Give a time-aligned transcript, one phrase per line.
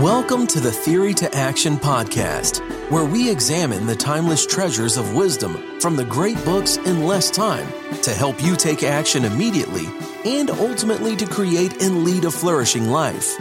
[0.00, 2.60] Welcome to the Theory to Action podcast,
[2.90, 7.70] where we examine the timeless treasures of wisdom from the great books in less time
[8.00, 9.84] to help you take action immediately
[10.24, 13.36] and ultimately to create and lead a flourishing life.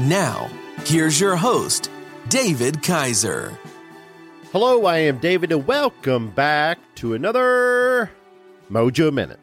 [0.00, 0.48] Now,
[0.86, 1.90] here's your host,
[2.30, 3.52] David Kaiser.
[4.50, 8.10] Hello, I am David, and welcome back to another
[8.70, 9.40] Mojo Minute.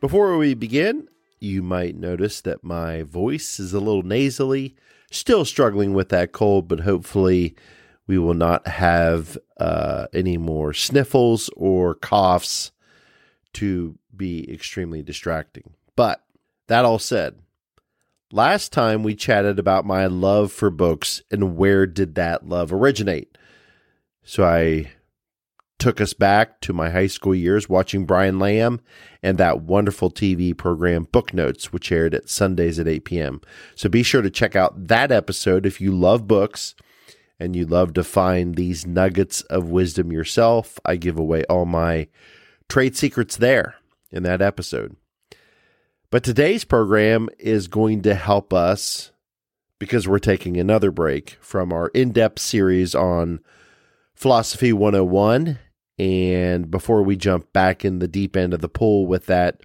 [0.00, 1.06] Before we begin,
[1.38, 4.74] you might notice that my voice is a little nasally
[5.10, 7.54] still struggling with that cold, but hopefully
[8.06, 12.72] we will not have uh, any more sniffles or coughs
[13.54, 15.72] to be extremely distracting.
[15.96, 16.22] But
[16.68, 17.36] that all said,
[18.30, 23.38] last time we chatted about my love for books and where did that love originate.
[24.22, 24.92] So I
[25.78, 28.80] took us back to my high school years watching Brian Lamb
[29.22, 33.40] and that wonderful TV program Book Notes, which aired at Sundays at 8 p.m.
[33.74, 36.74] So be sure to check out that episode if you love books
[37.38, 40.78] and you love to find these nuggets of wisdom yourself.
[40.84, 42.08] I give away all my
[42.68, 43.76] trade secrets there
[44.10, 44.96] in that episode.
[46.10, 49.10] But today's program is going to help us
[49.78, 53.40] because we're taking another break from our in depth series on
[54.14, 55.58] Philosophy 101
[55.98, 59.62] and before we jump back in the deep end of the pool with that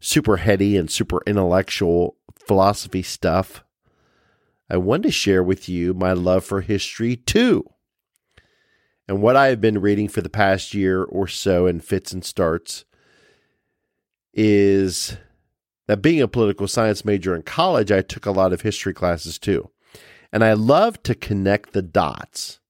[0.00, 3.64] super heady and super intellectual philosophy stuff,
[4.70, 7.68] I want to share with you my love for history too.
[9.06, 12.24] And what I have been reading for the past year or so in fits and
[12.24, 12.84] starts
[14.34, 15.16] is
[15.86, 19.38] that being a political science major in college, I took a lot of history classes
[19.38, 19.70] too.
[20.30, 22.60] And I love to connect the dots.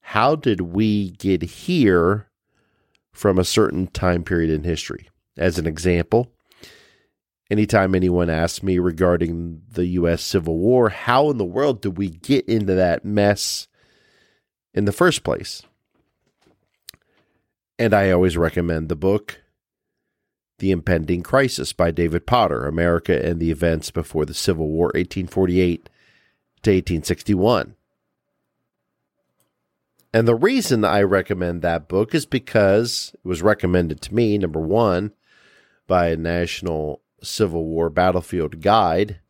[0.00, 2.30] How did we get here
[3.12, 5.08] from a certain time period in history.
[5.36, 6.32] As an example,
[7.50, 10.22] anytime anyone asks me regarding the U.S.
[10.22, 13.68] Civil War, how in the world did we get into that mess
[14.74, 15.62] in the first place?
[17.78, 19.40] And I always recommend the book,
[20.58, 25.84] The Impending Crisis by David Potter America and the Events Before the Civil War, 1848
[26.62, 27.74] to 1861.
[30.14, 34.60] And the reason I recommend that book is because it was recommended to me, number
[34.60, 35.12] one,
[35.86, 39.20] by a National Civil War Battlefield Guide,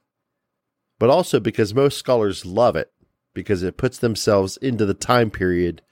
[0.98, 2.92] but also because most scholars love it
[3.34, 5.82] because it puts themselves into the time period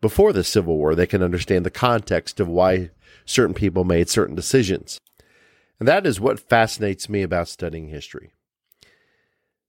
[0.00, 0.94] before the Civil War.
[0.94, 2.90] They can understand the context of why
[3.24, 5.00] certain people made certain decisions.
[5.78, 8.32] And that is what fascinates me about studying history.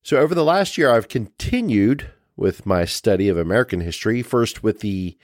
[0.01, 4.21] So, over the last year, I've continued with my study of American history.
[4.21, 5.17] First, with the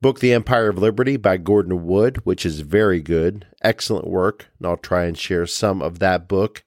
[0.00, 4.46] book The Empire of Liberty by Gordon Wood, which is very good, excellent work.
[4.58, 6.64] And I'll try and share some of that book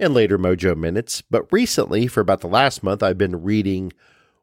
[0.00, 1.22] in later Mojo Minutes.
[1.30, 3.92] But recently, for about the last month, I've been reading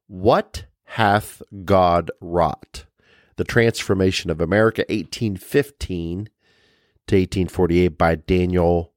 [0.08, 2.86] What Hath God Wrought?
[3.36, 6.30] The Transformation of America, 1815
[7.08, 8.94] to 1848 by Daniel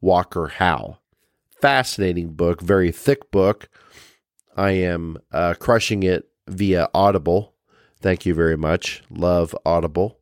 [0.00, 0.98] Walker Howe.
[1.60, 3.68] Fascinating book, very thick book
[4.56, 7.54] I am uh, crushing it via Audible.
[8.00, 9.02] Thank you very much.
[9.10, 10.18] Love Audible.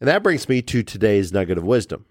[0.00, 2.04] And that brings me to today's nugget of wisdom.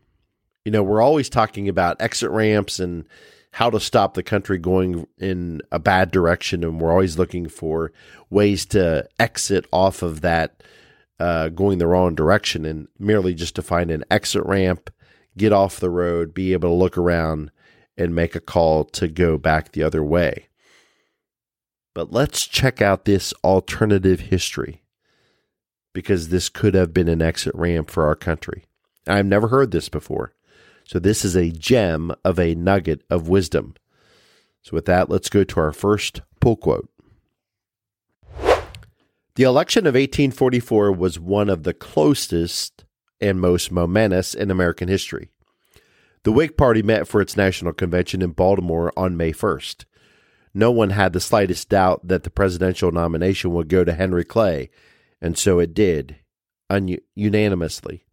[0.64, 3.06] You know, we're always talking about exit ramps and
[3.52, 6.64] how to stop the country going in a bad direction.
[6.64, 7.92] And we're always looking for
[8.30, 10.64] ways to exit off of that
[11.20, 14.90] uh, going the wrong direction and merely just to find an exit ramp,
[15.38, 17.52] get off the road, be able to look around
[17.98, 20.48] and make a call to go back the other way.
[21.96, 24.84] But let's check out this alternative history
[25.94, 28.66] because this could have been an exit ramp for our country.
[29.08, 30.34] I've never heard this before.
[30.84, 33.74] So, this is a gem of a nugget of wisdom.
[34.62, 36.90] So, with that, let's go to our first pull quote.
[39.36, 42.84] The election of 1844 was one of the closest
[43.20, 45.30] and most momentous in American history.
[46.24, 49.86] The Whig Party met for its national convention in Baltimore on May 1st
[50.56, 54.70] no one had the slightest doubt that the presidential nomination would go to Henry Clay,
[55.22, 56.16] and so it did,
[56.70, 58.06] un- unanimously.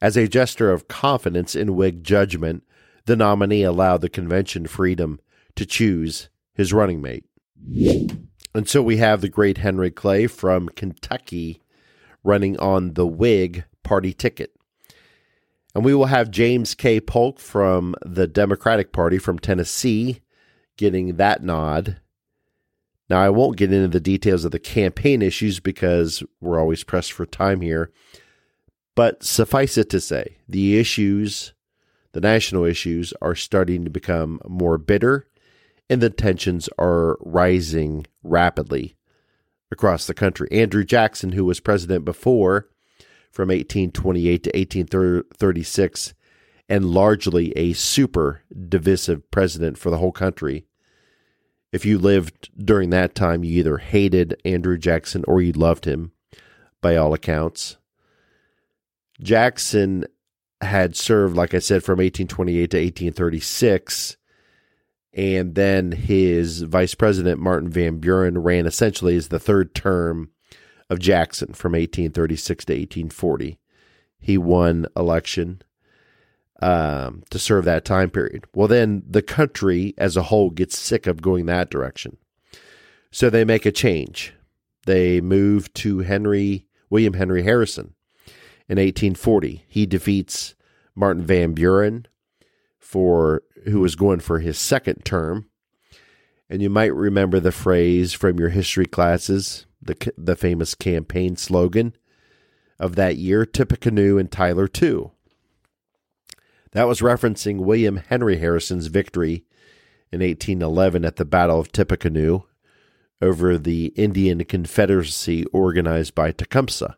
[0.00, 2.64] As a gesture of confidence in Whig judgment,
[3.04, 5.20] the nominee allowed the convention freedom
[5.56, 7.26] to choose his running mate.
[8.54, 11.60] And so we have the great Henry Clay from Kentucky
[12.22, 14.54] running on the Whig party ticket.
[15.74, 17.00] And we will have James K.
[17.00, 20.20] Polk from the Democratic Party from Tennessee
[20.76, 22.00] getting that nod.
[23.08, 27.12] Now, I won't get into the details of the campaign issues because we're always pressed
[27.12, 27.92] for time here.
[28.94, 31.52] But suffice it to say, the issues,
[32.12, 35.26] the national issues, are starting to become more bitter
[35.90, 38.96] and the tensions are rising rapidly
[39.70, 40.48] across the country.
[40.50, 42.68] Andrew Jackson, who was president before
[43.30, 46.14] from 1828 to 1836,
[46.68, 50.66] and largely a super divisive president for the whole country.
[51.72, 56.12] If you lived during that time, you either hated Andrew Jackson or you loved him,
[56.84, 57.78] by all accounts.
[59.18, 60.04] Jackson
[60.60, 64.18] had served, like I said, from 1828 to 1836.
[65.14, 70.30] And then his vice president, Martin Van Buren, ran essentially as the third term
[70.90, 73.58] of Jackson from 1836 to 1840.
[74.20, 75.62] He won election
[76.64, 78.46] um, to serve that time period.
[78.54, 82.16] Well, then the country as a whole gets sick of going that direction.
[83.10, 84.32] So they make a change.
[84.86, 87.92] They move to Henry William Henry Harrison
[88.66, 89.66] in 1840.
[89.68, 90.54] He defeats
[90.94, 92.06] Martin Van Buren
[92.78, 95.50] for who was going for his second term.
[96.48, 101.94] And you might remember the phrase from your history classes, the the famous campaign slogan
[102.78, 105.10] of that year, Tippecanoe and Tyler too.
[106.74, 109.44] That was referencing William Henry Harrison's victory
[110.10, 112.46] in 1811 at the Battle of Tippecanoe
[113.22, 116.96] over the Indian Confederacy organized by Tecumseh,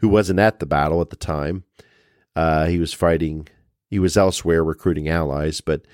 [0.00, 1.64] who wasn't at the battle at the time.
[2.36, 3.48] Uh, he was fighting,
[3.88, 5.86] he was elsewhere recruiting allies, but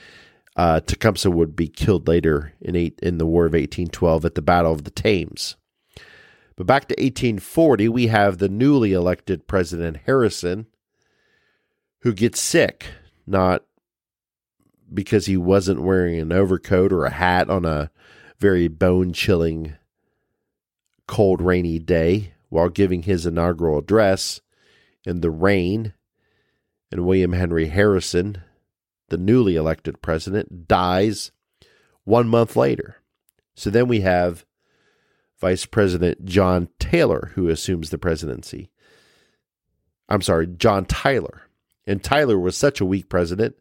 [0.57, 4.43] uh, Tecumseh would be killed later in, eight, in the War of 1812 at the
[4.43, 5.55] Battle of the Thames.
[6.57, 10.67] But back to 1840, we have the newly elected President Harrison,
[12.01, 12.87] who gets sick
[13.27, 13.63] not
[14.93, 17.91] because he wasn't wearing an overcoat or a hat on a
[18.39, 19.75] very bone chilling,
[21.07, 24.41] cold, rainy day while giving his inaugural address
[25.05, 25.95] in the rain.
[26.93, 28.43] And William Henry Harrison,
[29.09, 31.33] the newly elected president, dies
[32.05, 32.97] one month later.
[33.55, 34.45] So then we have
[35.41, 38.71] Vice President John Taylor, who assumes the presidency.
[40.09, 41.44] I'm sorry, John Tyler
[41.87, 43.57] and Tyler was such a weak president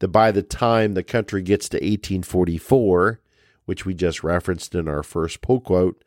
[0.00, 3.20] that by the time the country gets to 1844,
[3.64, 6.04] which we just referenced in our first quote,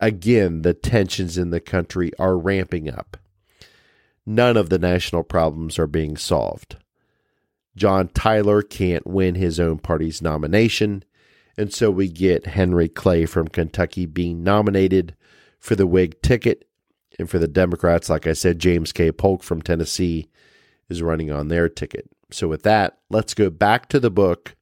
[0.00, 3.16] again, the tensions in the country are ramping up.
[4.26, 6.76] None of the national problems are being solved.
[7.76, 11.04] John Tyler can't win his own party's nomination,
[11.56, 15.14] and so we get Henry Clay from Kentucky being nominated
[15.58, 16.68] for the Whig ticket,
[17.18, 19.12] and for the Democrats, like I said, James K.
[19.12, 20.28] Polk from Tennessee
[20.88, 22.08] is running on their ticket.
[22.30, 24.56] So, with that, let's go back to the book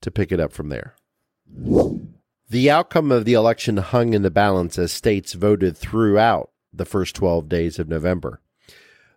[0.00, 0.94] to pick it up from there.
[2.48, 7.16] The outcome of the election hung in the balance as states voted throughout the first
[7.16, 8.40] 12 days of November.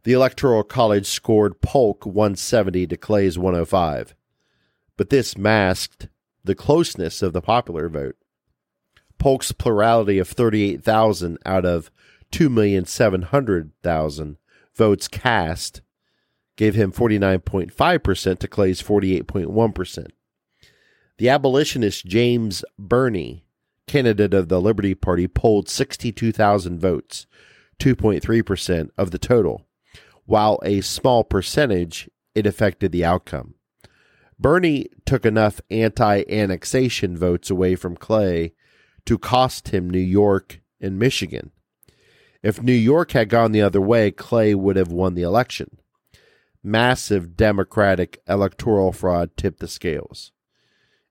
[0.04, 4.16] The Electoral College scored Polk 170 to Clay's 105,
[4.98, 6.08] but this masked
[6.44, 8.16] the closeness of the popular vote.
[9.18, 11.92] Polk's plurality of 38,000 out of
[12.32, 14.38] 2,700,000
[14.74, 15.82] votes cast
[16.60, 20.08] gave him 49.5% to Clay's 48.1%.
[21.18, 23.46] The abolitionist James Birney,
[23.88, 27.28] candidate of the Liberty Party, polled 62,000 votes,
[27.80, 29.68] 2.3% of the total.
[30.26, 33.54] While a small percentage, it affected the outcome.
[34.38, 38.52] Birney took enough anti annexation votes away from Clay
[39.06, 41.52] to cost him New York and Michigan.
[42.44, 45.80] If New York had gone the other way, Clay would have won the election
[46.64, 50.32] massive Democratic electoral fraud tipped the scales.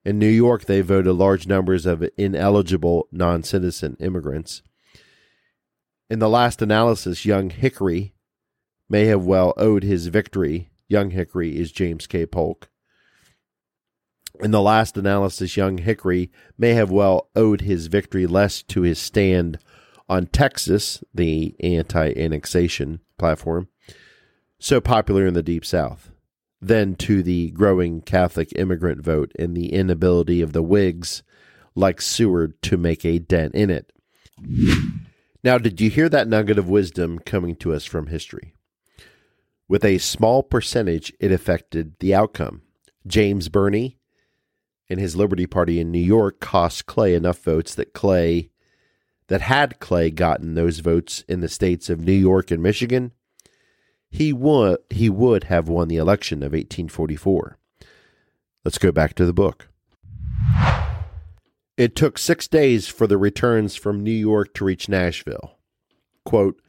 [0.05, 4.61] In New York, they voted large numbers of ineligible non citizen immigrants.
[6.09, 8.13] In the last analysis, young Hickory
[8.89, 10.69] may have well owed his victory.
[10.87, 12.25] Young Hickory is James K.
[12.25, 12.69] Polk.
[14.39, 18.97] In the last analysis, young Hickory may have well owed his victory less to his
[18.97, 19.59] stand
[20.07, 23.67] on Texas, the anti annexation platform,
[24.59, 26.11] so popular in the Deep South,
[26.61, 31.23] than to the growing Catholic immigrant vote and the inability of the Whigs,
[31.75, 33.91] like Seward, to make a dent in it.
[35.43, 38.53] Now, did you hear that nugget of wisdom coming to us from history?
[39.69, 42.63] With a small percentage, it affected the outcome.
[43.07, 43.97] James Birney
[44.89, 48.49] and his Liberty Party in New York cost Clay enough votes that Clay,
[49.27, 53.13] that had Clay gotten those votes in the states of New York and Michigan,
[54.09, 57.57] he would he would have won the election of 1844.
[58.65, 59.69] Let's go back to the book.
[61.77, 65.57] It took six days for the returns from New York to reach Nashville.
[66.25, 66.61] Quote,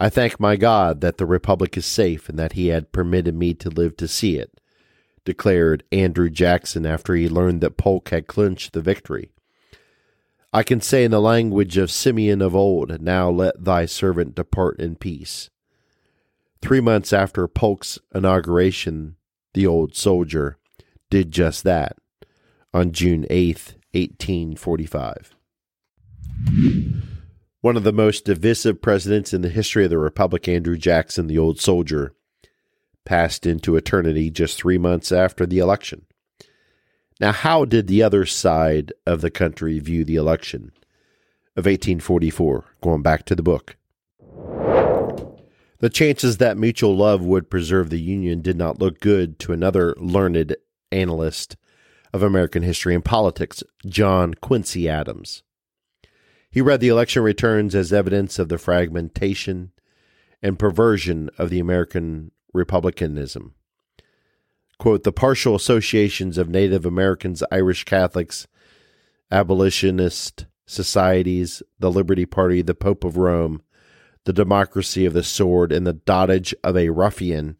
[0.00, 3.54] I thank my God that the Republic is safe and that He had permitted me
[3.54, 4.60] to live to see it.
[5.24, 9.30] declared Andrew Jackson after he learned that Polk had clinched the victory.
[10.52, 14.80] I can say in the language of Simeon of old, Now let thy servant depart
[14.80, 15.50] in peace.
[16.60, 19.16] Three months after Polk's inauguration,
[19.54, 20.58] the old soldier
[21.10, 21.96] did just that
[22.74, 25.34] on June 8th, 1845.
[27.60, 31.38] One of the most divisive presidents in the history of the Republic, Andrew Jackson, the
[31.38, 32.14] old soldier,
[33.04, 36.04] passed into eternity just three months after the election.
[37.20, 40.72] Now, how did the other side of the country view the election
[41.56, 42.64] of 1844?
[42.82, 43.77] Going back to the book.
[45.80, 49.94] The chances that mutual love would preserve the Union did not look good to another
[49.98, 50.56] learned
[50.90, 51.56] analyst
[52.12, 55.42] of American history and politics, John Quincy Adams.
[56.50, 59.70] He read the election returns as evidence of the fragmentation
[60.42, 63.54] and perversion of the American republicanism.
[64.78, 68.46] Quote, the partial associations of Native Americans, Irish Catholics,
[69.30, 73.62] abolitionist societies, the Liberty Party, the Pope of Rome,
[74.28, 77.56] the democracy of the sword, and the dotage of a ruffian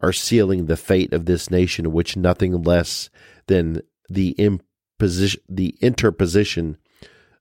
[0.00, 3.10] are sealing the fate of this nation, which nothing less
[3.48, 6.78] than the imposition, the interposition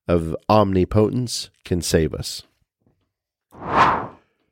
[0.08, 2.42] of omnipotence can save us.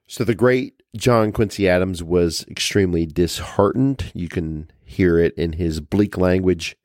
[0.05, 4.11] So the great John Quincy Adams was extremely disheartened.
[4.13, 6.77] You can hear it in his bleak language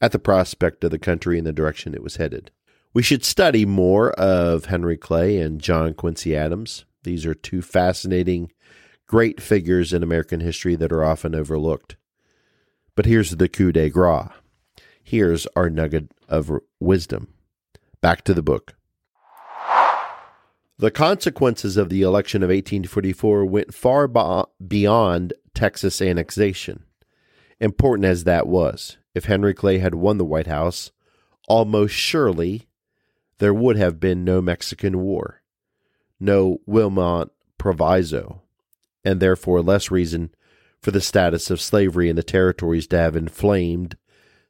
[0.00, 2.50] at the prospect of the country and the direction it was headed.
[2.92, 6.84] We should study more of Henry Clay and John Quincy Adams.
[7.04, 8.50] These are two fascinating,
[9.06, 11.96] great figures in American history that are often overlooked.
[12.96, 14.30] But here's the coup de grace.
[15.04, 17.28] Here's our nugget of wisdom.
[18.00, 18.74] Back to the book.
[20.78, 24.08] The consequences of the election of 1844 went far
[24.66, 26.84] beyond Texas annexation.
[27.60, 30.90] Important as that was, if Henry Clay had won the White House,
[31.46, 32.66] almost surely
[33.40, 35.42] there would have been no Mexican War,
[36.20, 38.42] no Wilmot Proviso,
[39.02, 40.30] and therefore less reason
[40.80, 43.96] for the status of slavery in the territories to have inflamed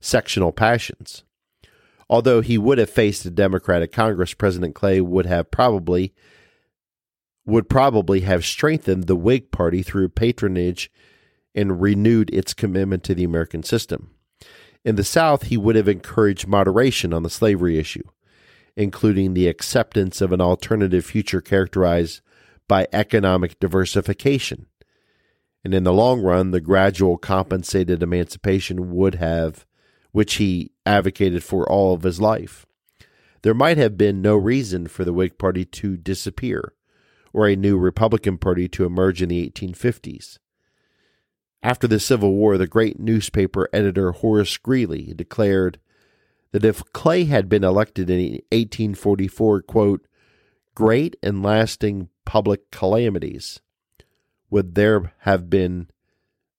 [0.00, 1.22] sectional passions.
[2.08, 6.12] Although he would have faced a Democratic Congress, President Clay would have probably
[7.46, 10.90] would probably have strengthened the Whig Party through patronage
[11.54, 14.10] and renewed its commitment to the American system.
[14.84, 18.04] In the South, he would have encouraged moderation on the slavery issue,
[18.80, 22.22] including the acceptance of an alternative future characterized
[22.66, 24.64] by economic diversification.
[25.62, 29.66] And in the long run, the gradual compensated emancipation would have
[30.12, 32.64] which he advocated for all of his life.
[33.42, 36.72] There might have been no reason for the Whig Party to disappear
[37.34, 40.38] or a new Republican Party to emerge in the 1850s.
[41.62, 45.78] After the Civil War, the great newspaper editor Horace Greeley declared
[46.52, 50.06] that if Clay had been elected in 1844, quote,
[50.74, 53.60] great and lasting public calamities
[54.50, 55.88] would there have been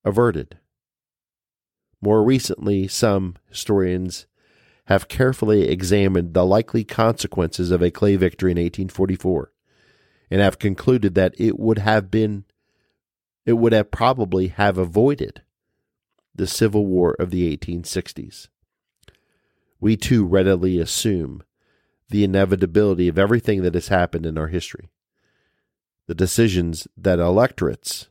[0.04, 0.58] averted.
[2.00, 4.26] More recently, some historians
[4.86, 9.52] have carefully examined the likely consequences of a Clay victory in 1844
[10.30, 12.44] and have concluded that it would have been
[13.44, 15.42] it would have probably have avoided
[16.34, 18.48] the Civil War of the 1860s.
[19.82, 21.42] We too readily assume
[22.08, 24.90] the inevitability of everything that has happened in our history.
[26.06, 28.08] The decisions that electorates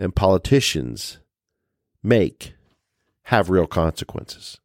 [0.00, 1.18] and politicians
[2.02, 2.54] make
[3.24, 4.58] have real consequences.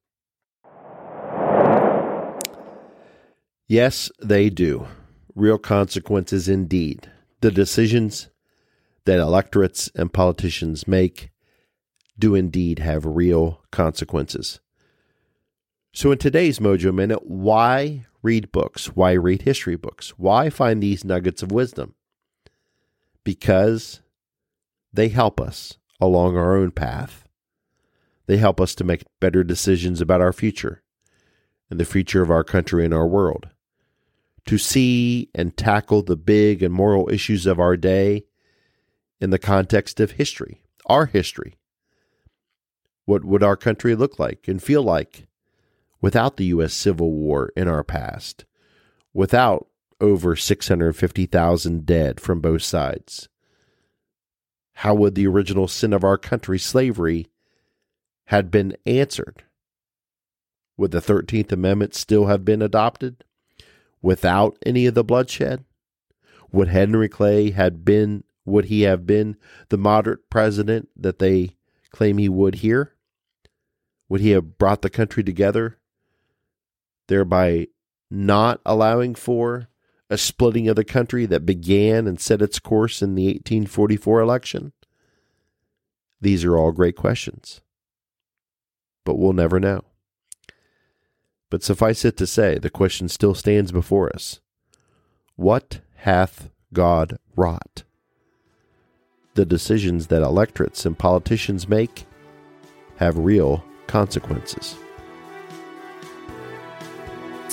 [3.67, 4.87] Yes, they do.
[5.35, 7.11] Real consequences indeed.
[7.41, 8.29] The decisions
[9.05, 11.29] that electorates and politicians make
[12.17, 14.59] do indeed have real consequences.
[15.95, 18.87] So, in today's Mojo Minute, why read books?
[18.95, 20.09] Why read history books?
[20.17, 21.95] Why find these nuggets of wisdom?
[23.23, 24.01] Because
[24.93, 27.25] they help us along our own path
[28.27, 30.81] they help us to make better decisions about our future
[31.69, 33.49] and the future of our country and our world.
[34.47, 38.25] To see and tackle the big and moral issues of our day
[39.19, 41.55] in the context of history, our history.
[43.05, 45.27] What would our country look like and feel like
[46.05, 46.71] without the U.S.
[46.71, 48.45] Civil War in our past,
[49.11, 49.65] without
[49.99, 53.27] over 650,000 dead from both sides?
[54.73, 57.25] How would the original sin of our country, slavery,
[58.25, 59.45] had been answered,
[60.77, 63.23] would the 13th Amendment still have been adopted
[63.99, 65.65] without any of the bloodshed?
[66.51, 69.37] Would Henry Clay had been would he have been
[69.69, 71.55] the moderate president that they
[71.89, 72.93] claim he would here?
[74.07, 75.79] Would he have brought the country together,
[77.07, 77.67] thereby
[78.09, 79.67] not allowing for
[80.09, 84.73] a splitting of the country that began and set its course in the 1844 election?
[86.21, 87.61] These are all great questions,
[89.03, 89.83] but we'll never know.
[91.49, 94.39] But suffice it to say, the question still stands before us
[95.35, 97.83] What hath God wrought?
[99.35, 102.05] The decisions that electorates and politicians make
[102.97, 104.75] have real consequences.